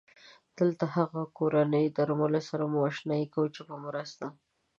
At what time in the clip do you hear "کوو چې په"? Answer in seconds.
3.33-3.75